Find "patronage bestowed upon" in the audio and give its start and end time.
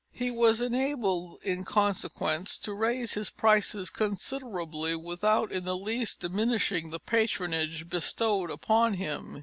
6.99-8.95